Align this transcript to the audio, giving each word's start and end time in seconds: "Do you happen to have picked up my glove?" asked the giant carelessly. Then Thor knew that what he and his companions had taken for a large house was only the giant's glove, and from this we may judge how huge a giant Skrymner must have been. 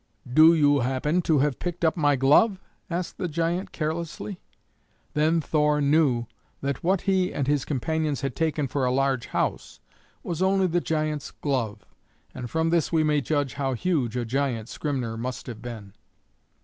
"Do 0.27 0.55
you 0.55 0.79
happen 0.79 1.21
to 1.21 1.37
have 1.45 1.59
picked 1.59 1.85
up 1.85 1.95
my 1.95 2.15
glove?" 2.15 2.59
asked 2.89 3.19
the 3.19 3.27
giant 3.27 3.71
carelessly. 3.71 4.39
Then 5.13 5.39
Thor 5.41 5.79
knew 5.79 6.25
that 6.61 6.83
what 6.83 7.01
he 7.01 7.31
and 7.31 7.45
his 7.45 7.65
companions 7.65 8.21
had 8.21 8.35
taken 8.35 8.67
for 8.67 8.83
a 8.83 8.91
large 8.91 9.27
house 9.27 9.79
was 10.23 10.41
only 10.41 10.65
the 10.65 10.81
giant's 10.81 11.29
glove, 11.29 11.85
and 12.33 12.49
from 12.49 12.71
this 12.71 12.91
we 12.91 13.03
may 13.03 13.21
judge 13.21 13.53
how 13.53 13.75
huge 13.75 14.17
a 14.17 14.25
giant 14.25 14.69
Skrymner 14.69 15.19
must 15.19 15.45
have 15.45 15.61
been. 15.61 15.93